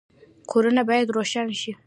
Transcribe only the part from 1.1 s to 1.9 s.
روښانه شي